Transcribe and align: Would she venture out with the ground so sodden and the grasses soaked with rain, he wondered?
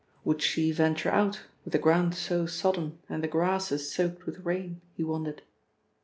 Would 0.23 0.41
she 0.41 0.71
venture 0.71 1.11
out 1.11 1.41
with 1.63 1.73
the 1.73 1.77
ground 1.77 2.15
so 2.15 2.47
sodden 2.47 2.97
and 3.07 3.23
the 3.23 3.27
grasses 3.27 3.91
soaked 3.93 4.25
with 4.25 4.43
rain, 4.43 4.81
he 4.95 5.03
wondered? 5.03 5.43